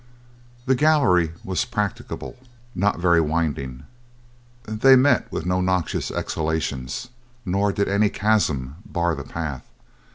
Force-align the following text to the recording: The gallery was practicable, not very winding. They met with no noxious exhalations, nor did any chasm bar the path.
The 0.65 0.73
gallery 0.73 1.31
was 1.43 1.63
practicable, 1.63 2.35
not 2.73 2.97
very 2.97 3.21
winding. 3.21 3.83
They 4.63 4.95
met 4.95 5.31
with 5.31 5.45
no 5.45 5.61
noxious 5.61 6.09
exhalations, 6.09 7.09
nor 7.45 7.71
did 7.71 7.87
any 7.87 8.09
chasm 8.09 8.77
bar 8.83 9.13
the 9.13 9.23
path. 9.23 9.69